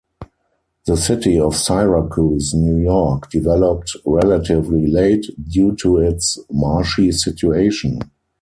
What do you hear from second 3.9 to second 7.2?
relatively late, due to its marshy